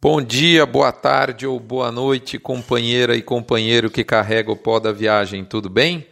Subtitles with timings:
[0.00, 4.92] Bom dia, boa tarde ou boa noite, companheira e companheiro que carrega o pó da
[4.92, 6.06] viagem, tudo bem?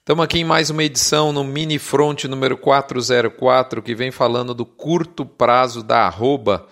[0.00, 4.66] Estamos aqui em mais uma edição no Mini Front número 404, que vem falando do
[4.66, 6.66] curto prazo da arroba,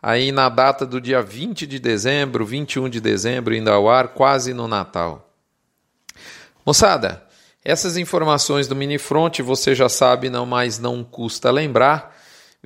[0.00, 4.54] aí na data do dia 20 de dezembro, 21 de dezembro, indo ao ar, quase
[4.54, 5.28] no Natal.
[6.64, 7.24] Moçada,
[7.64, 12.14] essas informações do Mini Front você já sabe, não mais não custa lembrar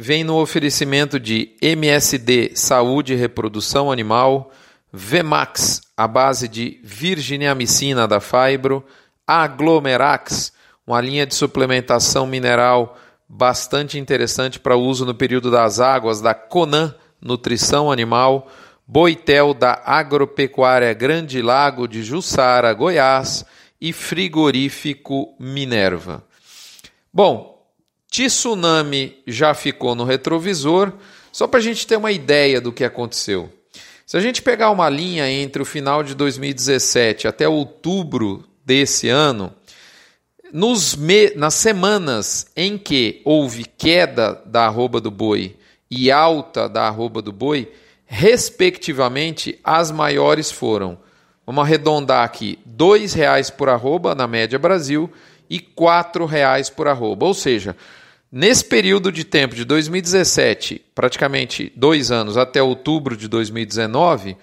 [0.01, 4.53] vem no oferecimento de MSD Saúde e Reprodução Animal,
[4.93, 8.85] Vemax, a base de virginiamicina da Fibro,
[9.27, 10.53] Aglomerax,
[10.87, 12.97] uma linha de suplementação mineral
[13.29, 18.49] bastante interessante para uso no período das águas da Conan Nutrição Animal,
[18.87, 23.45] Boitel da Agropecuária Grande Lago de Jussara, Goiás
[23.81, 26.23] e Frigorífico Minerva.
[27.13, 27.58] Bom,
[28.11, 30.93] Tsunami já ficou no retrovisor,
[31.31, 33.53] só para a gente ter uma ideia do que aconteceu.
[34.07, 39.53] Se a gente pegar uma linha entre o final de 2017 até outubro desse ano,
[40.53, 41.31] nos me...
[41.37, 45.57] nas semanas em que houve queda da arroba do boi
[45.91, 47.71] e alta da arroba do boi,
[48.07, 50.99] respectivamente, as maiores foram,
[51.47, 55.11] vamos arredondar aqui, R$ reais por arroba na média Brasil
[55.51, 57.27] e R$ reais por arroba.
[57.27, 57.77] Ou seja,
[58.31, 64.37] Nesse período de tempo de 2017, praticamente dois anos, até outubro de 2019,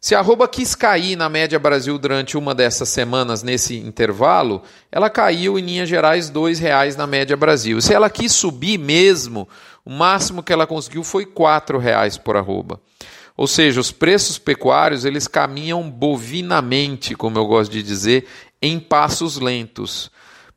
[0.00, 5.08] se a arroba quis cair na média Brasil durante uma dessas semanas nesse intervalo, ela
[5.08, 7.80] caiu em linhas gerais R$ reais na média Brasil.
[7.80, 9.48] Se ela quis subir mesmo,
[9.84, 12.80] o máximo que ela conseguiu foi R$ reais por arroba.
[13.36, 18.26] Ou seja, os preços pecuários eles caminham bovinamente, como eu gosto de dizer,
[18.60, 20.10] em passos lentos.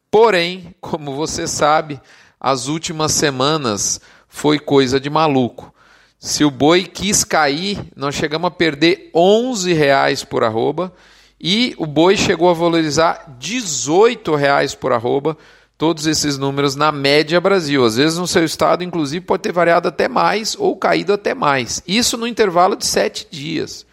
[0.10, 2.02] Porém, como você sabe,
[2.42, 5.72] as últimas semanas foi coisa de maluco.
[6.20, 10.92] Se o boi quis cair, nós chegamos a perder 11 reais por arroba
[11.40, 15.38] e o boi chegou a valorizar 18 reais por arroba.
[15.78, 17.84] Todos esses números na média Brasil.
[17.84, 21.82] Às vezes no seu estado, inclusive, pode ter variado até mais ou caído até mais.
[21.88, 23.86] Isso no intervalo de sete dias.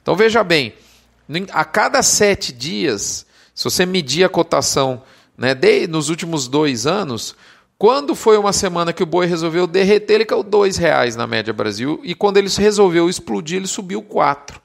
[0.00, 0.72] Então veja bem,
[1.50, 5.02] a cada sete dias, se você medir a cotação
[5.36, 7.34] né, de, nos últimos dois anos,
[7.82, 11.52] quando foi uma semana que o boi resolveu derreter, ele caiu R$ reais na média
[11.52, 11.98] Brasil.
[12.04, 14.62] E quando ele resolveu explodir, ele subiu 4.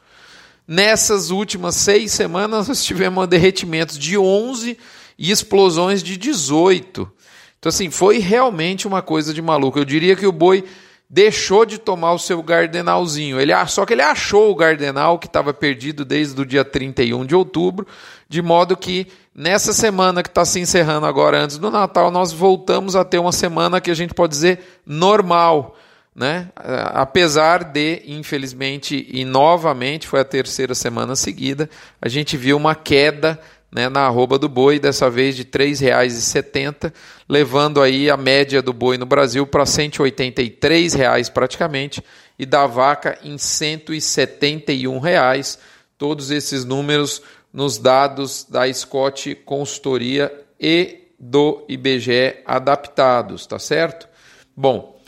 [0.67, 4.77] Nessas últimas seis semanas, nós tivemos derretimentos de 11
[5.17, 7.11] e explosões de 18.
[7.57, 9.79] Então, assim, foi realmente uma coisa de maluco.
[9.79, 10.63] Eu diria que o boi
[11.09, 13.41] deixou de tomar o seu gardenalzinho.
[13.41, 17.33] Ele, só que ele achou o gardenal que estava perdido desde o dia 31 de
[17.33, 17.87] outubro,
[18.29, 22.95] de modo que nessa semana que está se encerrando agora antes do Natal, nós voltamos
[22.95, 25.77] a ter uma semana que a gente pode dizer normal.
[26.15, 26.49] Né?
[26.55, 31.69] Apesar de, infelizmente, e novamente foi a terceira semana seguida,
[32.01, 33.39] a gente viu uma queda
[33.71, 36.91] né, na arroba do boi, dessa vez de R$ 3,70,
[37.29, 42.03] levando aí a média do boi no Brasil para 183 reais praticamente
[42.39, 45.59] e da vaca em 171 reais.
[45.99, 47.21] Todos esses números
[47.57, 54.07] nos dados da Scott Consultoria e do IBGE adaptados, tá certo?
[54.55, 55.01] Bom,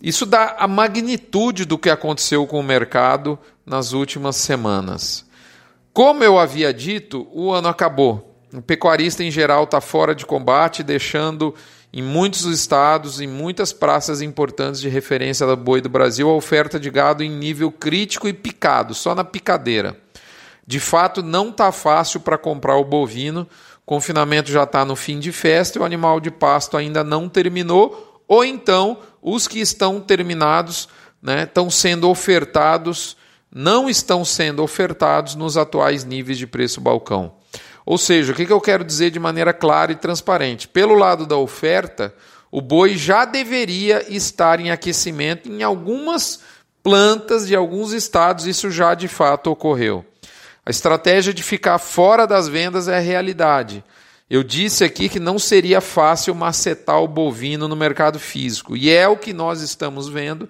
[0.00, 5.26] isso dá a magnitude do que aconteceu com o mercado nas últimas semanas.
[5.92, 8.34] Como eu havia dito, o ano acabou.
[8.50, 11.54] O pecuarista em geral está fora de combate, deixando
[11.92, 16.80] em muitos estados, em muitas praças importantes de referência da boi do Brasil, a oferta
[16.80, 20.00] de gado em nível crítico e picado, só na picadeira.
[20.70, 23.40] De fato, não está fácil para comprar o bovino.
[23.82, 27.28] O confinamento já está no fim de festa e o animal de pasto ainda não
[27.28, 30.88] terminou, ou então os que estão terminados
[31.20, 33.16] né, estão sendo ofertados
[33.52, 37.32] não estão sendo ofertados nos atuais níveis de preço balcão.
[37.84, 40.68] Ou seja, o que eu quero dizer de maneira clara e transparente?
[40.68, 42.14] Pelo lado da oferta,
[42.48, 46.38] o boi já deveria estar em aquecimento em algumas
[46.80, 50.04] plantas de alguns estados, isso já de fato ocorreu.
[50.70, 53.82] A estratégia de ficar fora das vendas é a realidade.
[54.30, 59.08] Eu disse aqui que não seria fácil macetar o bovino no mercado físico, e é
[59.08, 60.48] o que nós estamos vendo,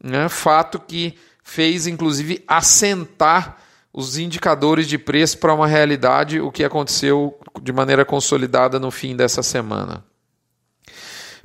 [0.00, 0.28] né?
[0.28, 3.56] fato que fez inclusive assentar
[3.92, 9.16] os indicadores de preço para uma realidade, o que aconteceu de maneira consolidada no fim
[9.16, 10.04] dessa semana.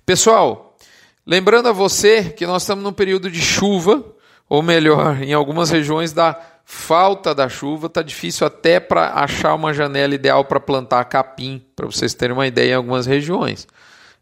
[0.06, 0.78] Pessoal,
[1.26, 4.06] lembrando a você que nós estamos num período de chuva,
[4.48, 9.72] ou melhor, em algumas regiões da falta da chuva, está difícil até para achar uma
[9.72, 13.68] janela ideal para plantar capim, para vocês terem uma ideia em algumas regiões.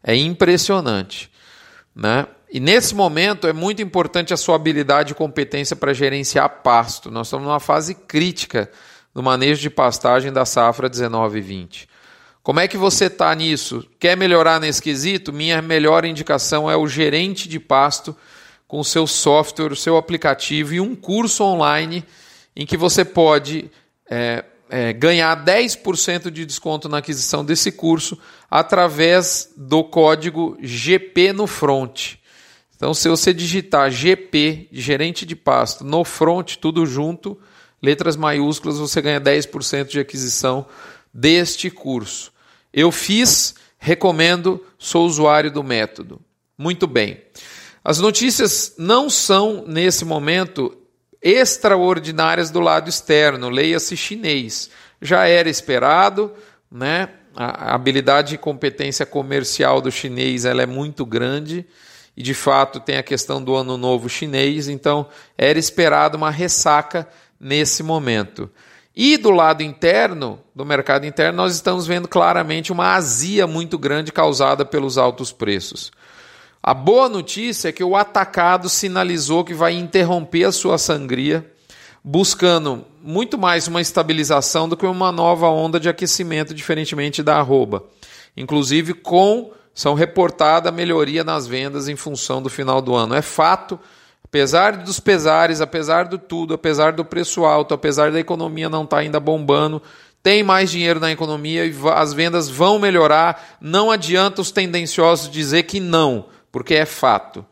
[0.02, 1.30] É impressionante.
[1.96, 2.26] Né?
[2.52, 7.10] E nesse momento é muito importante a sua habilidade e competência para gerenciar pasto.
[7.10, 8.70] Nós estamos numa fase crítica
[9.14, 11.88] no manejo de pastagem da safra 19 e 20.
[12.42, 13.88] Como é que você está nisso?
[13.98, 15.32] Quer melhorar nesse quesito?
[15.32, 18.14] Minha melhor indicação é o gerente de pasto
[18.68, 22.04] com o seu software, o seu aplicativo e um curso online
[22.56, 23.70] em que você pode
[24.08, 28.18] é, é, ganhar 10% de desconto na aquisição desse curso
[28.50, 32.14] através do código GP no front.
[32.76, 37.38] Então, se você digitar GP, gerente de pasto, no front, tudo junto,
[37.82, 40.66] letras maiúsculas, você ganha 10% de aquisição
[41.12, 42.32] deste curso.
[42.72, 46.20] Eu fiz, recomendo, sou usuário do método.
[46.58, 47.20] Muito bem.
[47.84, 50.76] As notícias não são, nesse momento,
[51.24, 54.68] extraordinárias do lado externo, leia-se chinês.
[55.00, 56.30] Já era esperado,
[56.70, 57.08] né?
[57.34, 61.66] A habilidade e competência comercial do chinês ela é muito grande
[62.16, 67.08] e de fato tem a questão do ano novo chinês, então era esperado uma ressaca
[67.40, 68.48] nesse momento.
[68.94, 74.12] E do lado interno, do mercado interno, nós estamos vendo claramente uma azia muito grande
[74.12, 75.90] causada pelos altos preços.
[76.66, 81.46] A boa notícia é que o atacado sinalizou que vai interromper a sua sangria,
[82.02, 87.84] buscando muito mais uma estabilização do que uma nova onda de aquecimento, diferentemente da arroba.
[88.34, 93.14] Inclusive com são reportada melhoria nas vendas em função do final do ano.
[93.14, 93.78] É fato,
[94.24, 98.96] apesar dos pesares, apesar do tudo, apesar do preço alto, apesar da economia não estar
[98.96, 99.82] tá ainda bombando,
[100.22, 103.58] tem mais dinheiro na economia e as vendas vão melhorar.
[103.60, 107.44] Não adianta os tendenciosos dizer que não, porque é fato.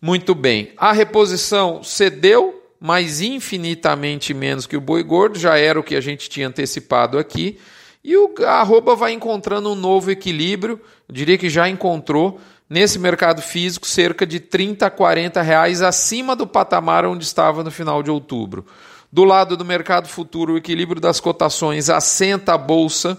[0.00, 0.72] Muito bem.
[0.78, 6.00] A reposição cedeu, mas infinitamente menos que o boi gordo, já era o que a
[6.00, 7.58] gente tinha antecipado aqui.
[8.02, 12.40] E o, arroba vai encontrando um novo equilíbrio, eu diria que já encontrou,
[12.70, 17.70] nesse mercado físico, cerca de 30 a 40 reais acima do patamar onde estava no
[17.70, 18.64] final de outubro.
[19.12, 23.18] Do lado do mercado futuro, o equilíbrio das cotações assenta a bolsa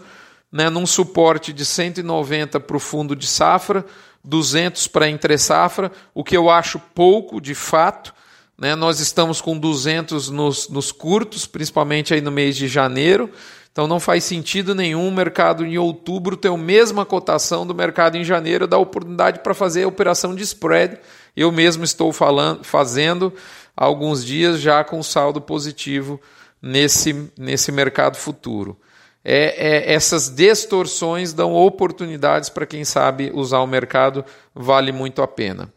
[0.51, 3.85] né, num suporte de 190 para o fundo de safra,
[4.23, 8.13] 200 para entre safra, o que eu acho pouco de fato.
[8.57, 13.29] Né, nós estamos com 200 nos, nos curtos, principalmente aí no mês de janeiro.
[13.73, 18.15] Então não faz sentido nenhum o mercado em outubro ter a mesma cotação do mercado
[18.15, 20.99] em janeiro, dá oportunidade para fazer a operação de spread.
[21.35, 23.33] Eu mesmo estou falando, fazendo
[23.75, 26.21] há alguns dias já com saldo positivo
[26.61, 28.77] nesse, nesse mercado futuro.
[29.23, 35.27] É, é, essas distorções dão oportunidades para quem sabe usar o mercado, vale muito a
[35.27, 35.71] pena.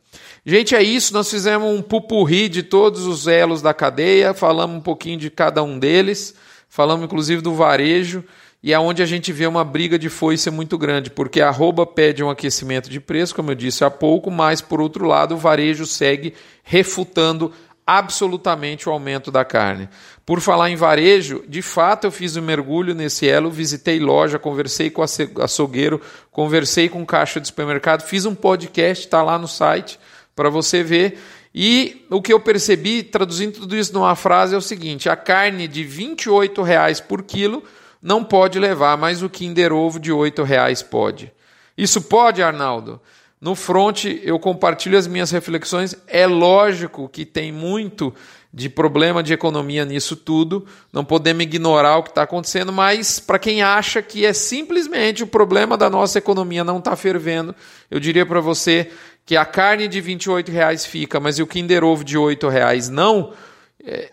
[0.44, 1.12] Gente, é isso.
[1.12, 5.62] Nós fizemos um pupurri de todos os elos da cadeia, falamos um pouquinho de cada
[5.62, 6.34] um deles.
[6.68, 8.24] Falamos inclusive do varejo
[8.62, 11.86] e é onde a gente vê uma briga de foice muito grande, porque a arroba
[11.86, 15.38] pede um aquecimento de preço, como eu disse há pouco, mas por outro lado o
[15.38, 16.34] varejo segue
[16.64, 17.52] refutando
[17.86, 19.88] absolutamente o aumento da carne.
[20.24, 24.90] Por falar em varejo, de fato eu fiz um mergulho nesse elo, visitei loja, conversei
[24.90, 26.00] com açougueiro,
[26.32, 30.00] conversei com caixa de supermercado, fiz um podcast, está lá no site
[30.34, 31.18] para você ver.
[31.54, 35.68] E o que eu percebi, traduzindo tudo isso numa frase, é o seguinte: a carne
[35.68, 37.62] de R$ 28,00 por quilo
[38.02, 41.32] não pode levar, mas o Kinder Ovo de R$ 8,00 pode.
[41.78, 43.00] Isso pode, Arnaldo?
[43.40, 45.96] No front eu compartilho as minhas reflexões.
[46.06, 48.14] É lógico que tem muito
[48.56, 53.38] de problema de economia nisso tudo, não podemos ignorar o que está acontecendo, mas para
[53.38, 57.54] quem acha que é simplesmente o problema da nossa economia não está fervendo,
[57.90, 58.90] eu diria para você
[59.26, 63.34] que a carne de 28 reais fica, mas o Kinder Ovo de 8 reais não,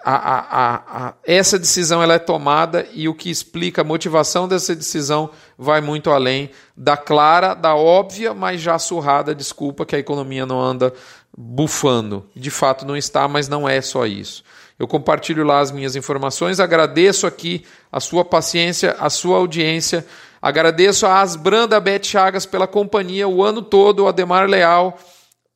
[0.03, 4.75] a, a, a, essa decisão ela é tomada e o que explica a motivação dessa
[4.75, 10.45] decisão vai muito além da clara, da óbvia, mas já surrada desculpa que a economia
[10.45, 10.93] não anda
[11.35, 12.29] bufando.
[12.35, 14.43] De fato não está, mas não é só isso.
[14.77, 20.05] Eu compartilho lá as minhas informações, agradeço aqui a sua paciência, a sua audiência.
[20.39, 24.99] Agradeço a Asbran da Bet Chagas pela companhia o ano todo, o Ademar Leal.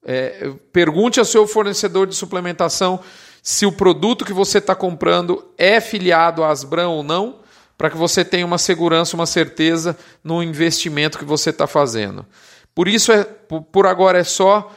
[0.04, 3.00] É, pergunte ao seu fornecedor de suplementação
[3.48, 7.38] se o produto que você está comprando é filiado à Asbran ou não,
[7.78, 12.26] para que você tenha uma segurança, uma certeza no investimento que você está fazendo.
[12.76, 14.70] Por isso, é, por agora é só.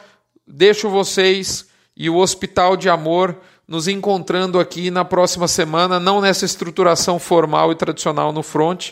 [0.47, 1.65] Deixo vocês
[1.97, 3.35] e o Hospital de Amor
[3.67, 8.91] nos encontrando aqui na próxima semana, não nessa estruturação formal e tradicional no front,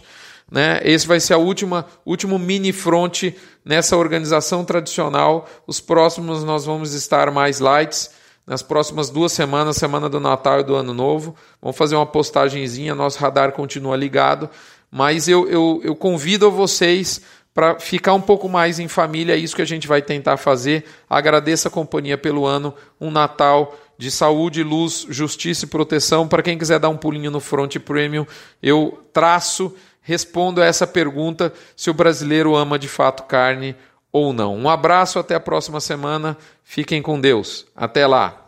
[0.52, 0.82] né?
[0.84, 3.34] Esse vai ser a última último mini front
[3.64, 5.48] nessa organização tradicional.
[5.66, 8.19] Os próximos nós vamos estar mais lights.
[8.50, 12.96] Nas próximas duas semanas, semana do Natal e do Ano Novo, vamos fazer uma postagenzinha.
[12.96, 14.50] Nosso radar continua ligado,
[14.90, 17.22] mas eu, eu, eu convido vocês
[17.54, 20.84] para ficar um pouco mais em família, é isso que a gente vai tentar fazer.
[21.08, 26.28] Agradeço a companhia pelo ano, um Natal de saúde, luz, justiça e proteção.
[26.28, 28.26] Para quem quiser dar um pulinho no Front Premium,
[28.64, 33.76] eu traço, respondo a essa pergunta se o brasileiro ama de fato carne
[34.12, 34.56] ou não.
[34.56, 36.36] Um abraço, até a próxima semana.
[36.64, 37.68] Fiquem com Deus.
[37.76, 38.39] Até lá.